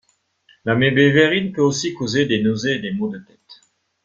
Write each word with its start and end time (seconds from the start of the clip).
La 0.65 0.73
mébévérine 0.73 1.51
peut 1.51 1.61
aussi 1.61 1.93
causer 1.93 2.25
des 2.25 2.41
nausées 2.41 2.77
et 2.77 2.79
des 2.79 2.91
maux 2.91 3.09
de 3.11 3.19
tête. 3.19 3.61